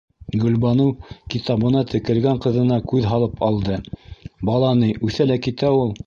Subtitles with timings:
[0.43, 0.93] -Гөлбаныу
[1.33, 3.77] китабына текәлгән ҡыҙына күҙ һалып алды,-
[4.51, 4.89] бала ни...
[5.09, 5.93] үҫә лә китә ул.